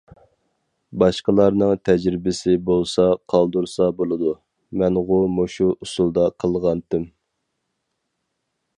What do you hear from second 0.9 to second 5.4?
باشقىلارنىڭ تەجرىبىسى بولسا قالدۇرسا بولىدۇ، مەنغۇ